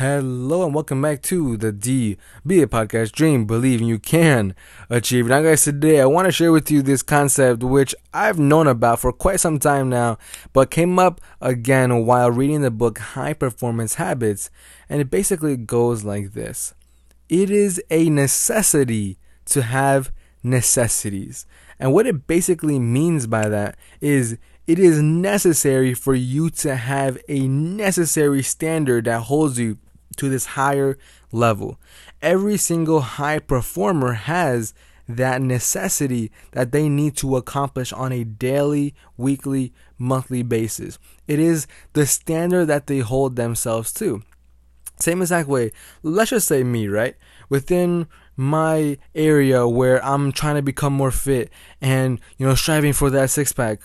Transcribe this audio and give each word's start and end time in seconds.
Hello 0.00 0.64
and 0.64 0.74
welcome 0.74 1.02
back 1.02 1.20
to 1.24 1.58
the 1.58 1.72
D 1.72 2.16
Be 2.46 2.62
a 2.62 2.66
Podcast 2.66 3.12
Dream 3.12 3.44
Believe 3.44 3.82
You 3.82 3.98
Can 3.98 4.54
Achieve. 4.88 5.26
Now, 5.26 5.42
guys, 5.42 5.62
today 5.64 6.00
I 6.00 6.06
want 6.06 6.24
to 6.24 6.32
share 6.32 6.52
with 6.52 6.70
you 6.70 6.80
this 6.80 7.02
concept 7.02 7.62
which 7.62 7.94
I've 8.14 8.38
known 8.38 8.66
about 8.66 9.00
for 9.00 9.12
quite 9.12 9.40
some 9.40 9.58
time 9.58 9.90
now, 9.90 10.16
but 10.54 10.70
came 10.70 10.98
up 10.98 11.20
again 11.42 12.06
while 12.06 12.30
reading 12.30 12.62
the 12.62 12.70
book 12.70 12.98
High 12.98 13.34
Performance 13.34 13.96
Habits. 13.96 14.48
And 14.88 15.02
it 15.02 15.10
basically 15.10 15.58
goes 15.58 16.02
like 16.02 16.32
this 16.32 16.72
It 17.28 17.50
is 17.50 17.82
a 17.90 18.08
necessity 18.08 19.18
to 19.50 19.60
have 19.60 20.12
necessities. 20.42 21.44
And 21.78 21.92
what 21.92 22.06
it 22.06 22.26
basically 22.26 22.78
means 22.78 23.26
by 23.26 23.50
that 23.50 23.76
is 24.00 24.38
it 24.66 24.78
is 24.78 25.02
necessary 25.02 25.92
for 25.92 26.14
you 26.14 26.48
to 26.48 26.76
have 26.76 27.18
a 27.28 27.46
necessary 27.46 28.42
standard 28.42 29.04
that 29.04 29.24
holds 29.24 29.58
you 29.58 29.76
to 30.20 30.28
this 30.28 30.46
higher 30.46 30.96
level. 31.32 31.78
Every 32.22 32.56
single 32.56 33.00
high 33.00 33.38
performer 33.38 34.12
has 34.12 34.72
that 35.08 35.42
necessity 35.42 36.30
that 36.52 36.70
they 36.70 36.88
need 36.88 37.16
to 37.16 37.36
accomplish 37.36 37.92
on 37.92 38.12
a 38.12 38.24
daily, 38.24 38.94
weekly, 39.16 39.72
monthly 39.98 40.42
basis. 40.42 40.98
It 41.26 41.40
is 41.40 41.66
the 41.94 42.06
standard 42.06 42.66
that 42.66 42.86
they 42.86 43.00
hold 43.00 43.36
themselves 43.36 43.92
to. 43.94 44.22
Same 45.00 45.22
exact 45.22 45.48
way, 45.48 45.72
let's 46.02 46.30
just 46.30 46.46
say 46.46 46.62
me, 46.62 46.86
right? 46.86 47.16
Within 47.48 48.06
my 48.36 48.98
area 49.14 49.66
where 49.66 50.04
I'm 50.04 50.30
trying 50.30 50.56
to 50.56 50.62
become 50.62 50.92
more 50.92 51.10
fit 51.10 51.50
and, 51.80 52.20
you 52.38 52.46
know, 52.46 52.54
striving 52.54 52.92
for 52.92 53.10
that 53.10 53.30
six 53.30 53.52
pack 53.52 53.80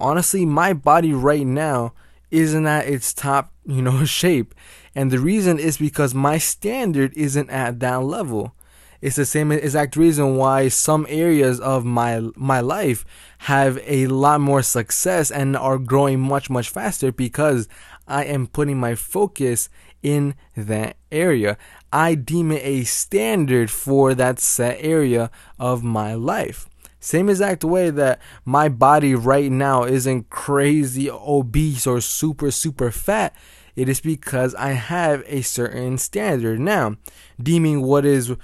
honestly, 0.00 0.46
my 0.46 0.72
body 0.72 1.12
right 1.12 1.46
now 1.46 1.92
isn't 2.30 2.66
at 2.66 2.86
its 2.86 3.12
top, 3.12 3.52
you 3.64 3.82
know, 3.82 4.04
shape. 4.20 4.54
And 4.94 5.10
the 5.10 5.18
reason 5.18 5.58
is 5.58 5.78
because 5.78 6.14
my 6.14 6.38
standard 6.38 7.12
isn't 7.16 7.50
at 7.50 7.80
that 7.80 8.02
level. 8.02 8.54
It's 9.00 9.16
the 9.16 9.24
same 9.24 9.50
exact 9.50 9.96
reason 9.96 10.36
why 10.36 10.68
some 10.68 11.06
areas 11.08 11.58
of 11.58 11.86
my 11.86 12.20
my 12.36 12.60
life 12.60 13.06
have 13.38 13.78
a 13.86 14.06
lot 14.08 14.42
more 14.42 14.62
success 14.62 15.30
and 15.30 15.56
are 15.56 15.78
growing 15.78 16.20
much 16.20 16.50
much 16.50 16.68
faster 16.68 17.10
because 17.10 17.66
I 18.06 18.24
am 18.24 18.46
putting 18.46 18.78
my 18.78 18.94
focus 18.94 19.70
in 20.02 20.34
that 20.54 20.96
area. 21.10 21.56
I 21.90 22.14
deem 22.14 22.52
it 22.52 22.62
a 22.62 22.84
standard 22.84 23.70
for 23.70 24.14
that 24.14 24.38
set 24.38 24.76
area 24.80 25.30
of 25.58 25.82
my 25.82 26.14
life. 26.14 26.68
Same 27.00 27.30
exact 27.30 27.64
way 27.64 27.88
that 27.90 28.20
my 28.44 28.68
body 28.68 29.14
right 29.14 29.50
now 29.50 29.84
isn't 29.84 30.28
crazy 30.28 31.10
obese 31.10 31.86
or 31.86 32.00
super, 32.02 32.50
super 32.50 32.90
fat. 32.90 33.34
It 33.74 33.88
is 33.88 34.00
because 34.00 34.54
I 34.54 34.72
have 34.72 35.24
a 35.26 35.40
certain 35.40 35.96
standard. 35.96 36.60
Now, 36.60 36.96
deeming 37.42 37.82
what 37.82 38.04
is 38.04 38.34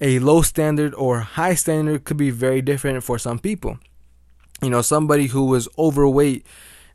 a 0.00 0.18
low 0.18 0.40
standard 0.40 0.94
or 0.94 1.20
high 1.20 1.54
standard 1.54 2.04
could 2.04 2.16
be 2.16 2.30
very 2.30 2.62
different 2.62 3.04
for 3.04 3.18
some 3.18 3.38
people. 3.38 3.78
You 4.62 4.70
know, 4.70 4.80
somebody 4.80 5.26
who 5.26 5.44
was 5.44 5.68
overweight 5.78 6.46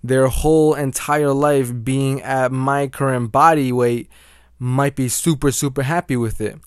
their 0.04 0.28
whole 0.28 0.74
entire 0.74 1.32
life 1.32 1.72
being 1.84 2.22
at 2.24 2.52
my 2.52 2.88
current 2.88 3.32
body 3.32 3.72
weight 3.72 4.10
might 4.58 4.96
be 4.96 5.08
super, 5.08 5.52
super 5.52 5.84
happy 5.84 6.16
with 6.16 6.42
it. 6.42 6.58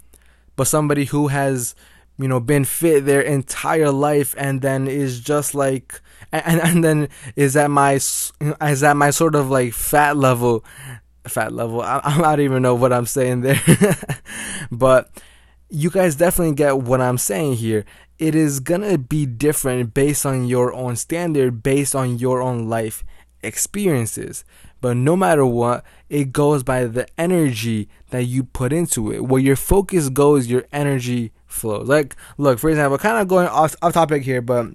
But 0.54 0.68
somebody 0.68 1.06
who 1.06 1.28
has 1.28 1.74
you 2.18 2.28
know 2.28 2.40
been 2.40 2.64
fit 2.64 3.04
their 3.04 3.20
entire 3.20 3.90
life 3.90 4.34
and 4.38 4.62
then 4.62 4.86
is 4.86 5.20
just 5.20 5.54
like 5.54 6.00
and 6.32 6.60
and 6.60 6.84
then 6.84 7.08
is 7.36 7.56
at 7.56 7.70
my 7.70 7.94
is 7.94 8.82
at 8.82 8.96
my 8.96 9.10
sort 9.10 9.34
of 9.34 9.50
like 9.50 9.72
fat 9.72 10.16
level 10.16 10.64
fat 11.26 11.52
level 11.52 11.80
I, 11.80 12.00
I 12.04 12.36
don't 12.36 12.40
even 12.40 12.62
know 12.62 12.74
what 12.74 12.92
i'm 12.92 13.06
saying 13.06 13.40
there. 13.40 13.60
But 14.70 15.10
you 15.68 15.90
guys 15.90 16.16
definitely 16.16 16.54
get 16.54 16.78
what 16.78 17.00
i'm 17.00 17.18
saying 17.18 17.54
here. 17.54 17.84
It 18.18 18.34
is 18.34 18.60
gonna 18.60 18.98
be 18.98 19.26
different 19.26 19.92
based 19.92 20.24
on 20.24 20.46
your 20.46 20.72
own 20.72 20.96
standard 20.96 21.62
based 21.62 21.94
on 21.94 22.18
your 22.18 22.40
own 22.40 22.68
life 22.68 23.04
experiences 23.42 24.44
but 24.84 24.98
no 24.98 25.16
matter 25.16 25.46
what, 25.46 25.82
it 26.10 26.30
goes 26.30 26.62
by 26.62 26.84
the 26.84 27.08
energy 27.16 27.88
that 28.10 28.24
you 28.24 28.44
put 28.44 28.70
into 28.70 29.10
it. 29.10 29.24
Where 29.24 29.40
your 29.40 29.56
focus 29.56 30.10
goes, 30.10 30.46
your 30.46 30.66
energy 30.74 31.32
flows. 31.46 31.88
Like, 31.88 32.14
look, 32.36 32.58
for 32.58 32.68
example, 32.68 32.98
kind 32.98 33.16
of 33.16 33.26
going 33.26 33.46
off, 33.46 33.74
off 33.80 33.94
topic 33.94 34.24
here, 34.24 34.42
but 34.42 34.66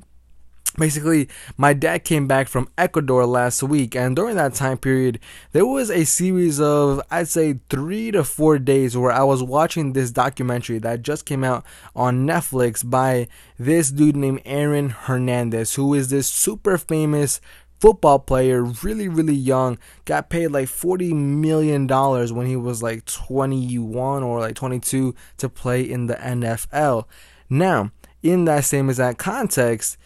basically 0.79 1.29
my 1.57 1.73
dad 1.73 2.05
came 2.05 2.25
back 2.25 2.47
from 2.47 2.69
ecuador 2.75 3.27
last 3.27 3.61
week 3.61 3.95
and 3.95 4.15
during 4.15 4.35
that 4.35 4.55
time 4.55 4.77
period 4.77 5.19
there 5.51 5.65
was 5.65 5.91
a 5.91 6.05
series 6.05 6.59
of 6.59 7.01
i'd 7.11 7.27
say 7.27 7.59
three 7.69 8.11
to 8.11 8.23
four 8.23 8.57
days 8.59 8.95
where 8.95 9.11
i 9.11 9.23
was 9.23 9.43
watching 9.43 9.93
this 9.93 10.11
documentary 10.11 10.77
that 10.77 11.01
just 11.01 11.25
came 11.25 11.43
out 11.43 11.65
on 11.95 12.25
netflix 12.25 12.87
by 12.87 13.27
this 13.57 13.89
dude 13.89 14.15
named 14.15 14.41
aaron 14.45 14.89
hernandez 14.89 15.73
who 15.73 15.93
is 15.93 16.09
this 16.09 16.27
super 16.27 16.77
famous 16.77 17.41
football 17.79 18.19
player, 18.19 18.63
really, 18.63 19.07
really 19.07 19.35
young, 19.35 19.77
got 20.05 20.29
paid 20.29 20.49
like 20.49 20.67
$40 20.67 21.13
million 21.13 21.87
when 21.87 22.47
he 22.47 22.55
was 22.55 22.83
like 22.83 23.05
21 23.05 24.23
or 24.23 24.39
like 24.39 24.55
22 24.55 25.15
to 25.37 25.49
play 25.49 25.81
in 25.81 26.07
the 26.07 26.15
NFL. 26.15 27.05
Now, 27.49 27.91
in 28.21 28.45
that 28.45 28.65
same 28.65 28.89
exact 28.89 29.17
context, 29.17 29.97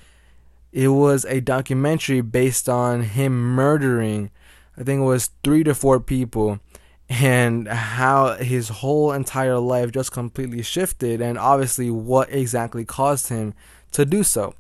it 0.71 0.89
was 0.89 1.25
a 1.25 1.41
documentary 1.41 2.21
based 2.21 2.69
on 2.69 3.03
him 3.03 3.33
murdering, 3.33 4.31
I 4.77 4.83
think 4.83 5.01
it 5.01 5.05
was 5.05 5.31
three 5.43 5.63
to 5.63 5.75
four 5.75 5.99
people, 5.99 6.59
and 7.09 7.67
how 7.67 8.35
his 8.35 8.69
whole 8.69 9.11
entire 9.11 9.59
life 9.59 9.91
just 9.91 10.11
completely 10.11 10.63
shifted, 10.63 11.21
and 11.21 11.37
obviously 11.37 11.91
what 11.91 12.31
exactly 12.31 12.85
caused 12.85 13.29
him 13.29 13.53
to 13.91 14.05
do 14.05 14.23
so. 14.23 14.55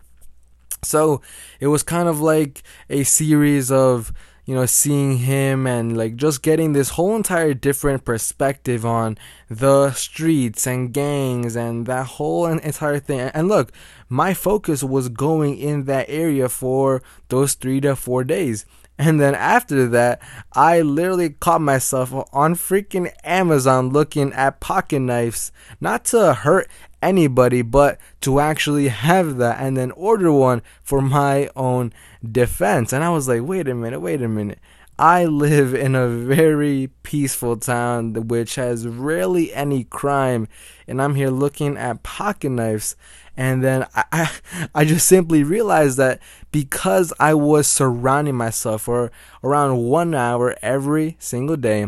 So 0.83 1.21
it 1.59 1.67
was 1.67 1.83
kind 1.83 2.07
of 2.07 2.19
like 2.19 2.63
a 2.89 3.03
series 3.03 3.71
of 3.71 4.13
you 4.45 4.53
know 4.53 4.65
seeing 4.65 5.19
him 5.19 5.65
and 5.65 5.95
like 5.95 6.15
just 6.15 6.43
getting 6.43 6.73
this 6.73 6.89
whole 6.89 7.15
entire 7.15 7.53
different 7.53 8.03
perspective 8.03 8.85
on 8.85 9.17
the 9.49 9.91
streets 9.91 10.67
and 10.67 10.93
gangs 10.93 11.55
and 11.55 11.85
that 11.85 12.05
whole 12.05 12.45
entire 12.45 12.99
thing. 12.99 13.19
And 13.19 13.47
look 13.47 13.71
my 14.09 14.33
focus 14.33 14.83
was 14.83 15.09
going 15.09 15.57
in 15.57 15.85
that 15.85 16.05
area 16.09 16.49
for 16.49 17.01
those 17.29 17.53
3 17.55 17.81
to 17.81 17.95
4 17.95 18.23
days 18.23 18.65
and 18.97 19.19
then 19.19 19.33
after 19.33 19.87
that, 19.89 20.21
I 20.53 20.81
literally 20.81 21.31
caught 21.31 21.61
myself 21.61 22.13
on 22.31 22.55
freaking 22.55 23.11
Amazon 23.23 23.89
looking 23.89 24.31
at 24.33 24.59
pocket 24.59 24.99
knives, 24.99 25.51
not 25.81 26.05
to 26.05 26.33
hurt 26.33 26.69
anybody, 27.01 27.61
but 27.61 27.99
to 28.21 28.39
actually 28.39 28.87
have 28.89 29.37
that 29.37 29.59
and 29.59 29.75
then 29.75 29.91
order 29.91 30.31
one 30.31 30.61
for 30.83 31.01
my 31.01 31.49
own 31.55 31.91
defense. 32.29 32.93
And 32.93 33.03
I 33.03 33.09
was 33.09 33.27
like, 33.27 33.41
wait 33.41 33.67
a 33.67 33.75
minute, 33.75 33.99
wait 33.99 34.21
a 34.21 34.27
minute. 34.27 34.59
I 34.97 35.25
live 35.25 35.73
in 35.73 35.95
a 35.95 36.07
very 36.07 36.89
peaceful 37.01 37.57
town 37.57 38.13
which 38.27 38.55
has 38.55 38.87
rarely 38.87 39.53
any 39.53 39.83
crime, 39.85 40.47
and 40.87 41.01
I'm 41.01 41.15
here 41.15 41.29
looking 41.29 41.77
at 41.77 42.03
pocket 42.03 42.49
knives. 42.49 42.95
And 43.35 43.63
then 43.63 43.87
I, 43.95 44.03
I, 44.11 44.31
I 44.75 44.85
just 44.85 45.07
simply 45.07 45.43
realized 45.43 45.97
that 45.97 46.19
because 46.51 47.11
I 47.19 47.33
was 47.33 47.67
surrounding 47.67 48.35
myself 48.35 48.83
for 48.83 49.11
around 49.43 49.77
one 49.77 50.13
hour 50.13 50.55
every 50.61 51.17
single 51.19 51.57
day 51.57 51.87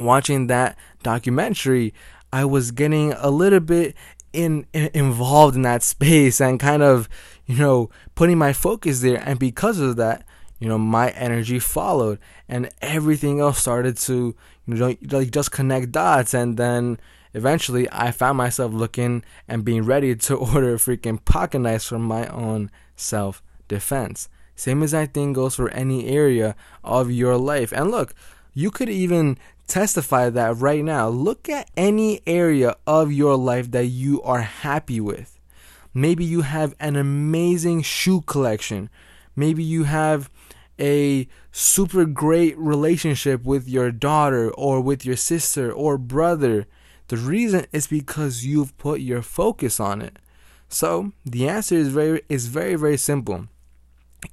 watching 0.00 0.46
that 0.46 0.76
documentary, 1.02 1.94
I 2.32 2.44
was 2.44 2.70
getting 2.70 3.12
a 3.14 3.30
little 3.30 3.60
bit 3.60 3.94
in, 4.32 4.66
in, 4.72 4.90
involved 4.94 5.56
in 5.56 5.62
that 5.62 5.82
space 5.82 6.40
and 6.40 6.60
kind 6.60 6.82
of 6.82 7.08
you 7.46 7.56
know 7.56 7.90
putting 8.14 8.38
my 8.38 8.52
focus 8.52 9.00
there 9.00 9.22
and 9.24 9.38
because 9.38 9.78
of 9.78 9.96
that 9.96 10.24
you 10.58 10.68
know 10.68 10.78
my 10.78 11.10
energy 11.10 11.58
followed 11.58 12.18
and 12.48 12.70
everything 12.82 13.40
else 13.40 13.58
started 13.58 13.96
to 13.96 14.34
you 14.66 14.74
know 14.74 14.94
like 15.10 15.30
just 15.30 15.52
connect 15.52 15.92
dots. 15.92 16.34
And 16.34 16.56
then 16.56 16.98
eventually 17.34 17.86
i 17.92 18.10
found 18.10 18.38
myself 18.38 18.72
looking 18.72 19.22
and 19.46 19.62
being 19.62 19.82
ready 19.82 20.16
to 20.16 20.34
order 20.54 20.74
a 20.74 20.78
freaking 20.78 21.22
pocket 21.26 21.58
knives 21.58 21.86
for 21.86 21.98
my 21.98 22.26
own 22.28 22.70
self 22.96 23.42
defense 23.68 24.30
same 24.58 24.82
exact 24.82 25.14
thing 25.14 25.34
goes 25.34 25.54
for 25.54 25.70
any 25.70 26.08
area 26.08 26.56
of 26.82 27.12
your 27.12 27.36
life. 27.36 27.72
And 27.72 27.92
look 27.92 28.12
you 28.54 28.72
could 28.72 28.88
even 28.88 29.38
testify 29.68 30.30
that 30.30 30.56
right 30.56 30.82
now. 30.82 31.08
Look 31.08 31.48
at 31.48 31.70
any 31.76 32.20
area 32.26 32.74
of 32.88 33.12
your 33.12 33.36
life 33.36 33.70
that 33.70 33.86
you 33.86 34.20
are 34.22 34.40
happy 34.40 35.00
with. 35.00 35.38
Maybe 35.94 36.24
you 36.24 36.40
have 36.40 36.74
an 36.80 36.96
amazing 36.96 37.82
shoe 37.82 38.22
collection. 38.22 38.90
Maybe 39.36 39.62
you 39.62 39.84
have 39.84 40.28
a 40.80 41.28
super 41.52 42.04
great 42.04 42.56
relationship 42.58 43.44
with 43.44 43.68
your 43.68 43.90
daughter 43.90 44.50
or 44.50 44.80
with 44.80 45.04
your 45.04 45.16
sister 45.16 45.72
or 45.72 45.98
brother. 45.98 46.66
The 47.08 47.16
reason 47.16 47.66
is 47.72 47.86
because 47.86 48.44
you've 48.44 48.76
put 48.78 49.00
your 49.00 49.22
focus 49.22 49.80
on 49.80 50.02
it. 50.02 50.18
So, 50.68 51.12
the 51.24 51.48
answer 51.48 51.74
is 51.74 51.88
very 51.88 52.22
is 52.28 52.46
very 52.46 52.74
very 52.74 52.98
simple. 52.98 53.48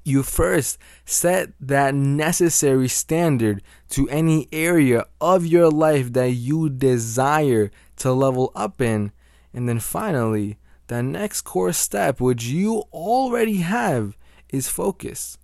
you 0.03 0.23
first 0.23 0.77
set 1.05 1.51
that 1.59 1.93
necessary 1.93 2.87
standard 2.87 3.61
to 3.89 4.09
any 4.09 4.47
area 4.51 5.05
of 5.21 5.45
your 5.45 5.69
life 5.69 6.13
that 6.13 6.31
you 6.31 6.69
desire 6.69 7.71
to 7.97 8.11
level 8.11 8.51
up 8.55 8.81
in. 8.81 9.11
And 9.53 9.69
then 9.69 9.79
finally, 9.79 10.57
the 10.87 11.01
next 11.01 11.41
core 11.41 11.73
step, 11.73 12.19
which 12.19 12.45
you 12.45 12.83
already 12.91 13.57
have, 13.57 14.17
is 14.49 14.67
focus. 14.67 15.37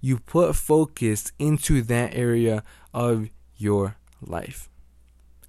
You 0.00 0.18
put 0.18 0.56
focus 0.56 1.32
into 1.38 1.82
that 1.82 2.14
area 2.14 2.62
of 2.92 3.28
your 3.56 3.96
life. 4.20 4.68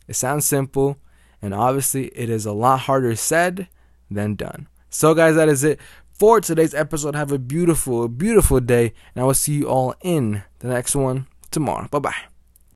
It 0.07 0.15
sounds 0.15 0.45
simple, 0.45 0.97
and 1.41 1.53
obviously, 1.53 2.07
it 2.07 2.29
is 2.29 2.45
a 2.45 2.53
lot 2.53 2.81
harder 2.81 3.15
said 3.15 3.67
than 4.09 4.35
done. 4.35 4.67
So, 4.89 5.13
guys, 5.13 5.35
that 5.35 5.49
is 5.49 5.63
it 5.63 5.79
for 6.11 6.41
today's 6.41 6.73
episode. 6.73 7.15
Have 7.15 7.31
a 7.31 7.39
beautiful, 7.39 8.07
beautiful 8.07 8.59
day, 8.59 8.93
and 9.13 9.21
I 9.21 9.25
will 9.25 9.33
see 9.33 9.53
you 9.53 9.69
all 9.69 9.95
in 10.01 10.43
the 10.59 10.69
next 10.69 10.95
one 10.95 11.27
tomorrow. 11.51 11.87
Bye 11.89 11.99
bye. 11.99 12.36